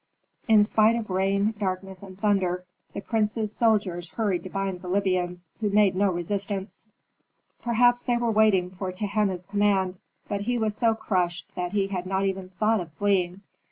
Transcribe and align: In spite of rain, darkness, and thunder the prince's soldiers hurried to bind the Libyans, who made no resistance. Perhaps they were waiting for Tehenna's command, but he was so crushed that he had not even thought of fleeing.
In 0.47 0.63
spite 0.63 0.95
of 0.95 1.11
rain, 1.11 1.53
darkness, 1.59 2.01
and 2.01 2.19
thunder 2.19 2.65
the 2.91 3.01
prince's 3.01 3.55
soldiers 3.55 4.09
hurried 4.09 4.41
to 4.41 4.49
bind 4.49 4.81
the 4.81 4.87
Libyans, 4.87 5.47
who 5.59 5.69
made 5.69 5.95
no 5.95 6.11
resistance. 6.11 6.87
Perhaps 7.61 8.01
they 8.01 8.17
were 8.17 8.31
waiting 8.31 8.71
for 8.71 8.91
Tehenna's 8.91 9.45
command, 9.45 9.99
but 10.27 10.41
he 10.41 10.57
was 10.57 10.75
so 10.75 10.95
crushed 10.95 11.51
that 11.53 11.73
he 11.73 11.89
had 11.89 12.07
not 12.07 12.25
even 12.25 12.49
thought 12.49 12.79
of 12.79 12.91
fleeing. 12.93 13.41